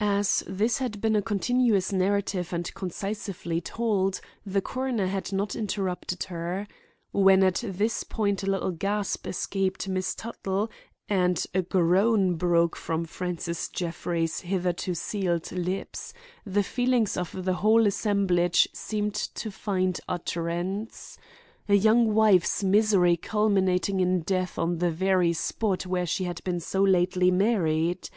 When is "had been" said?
0.80-1.16, 26.24-26.60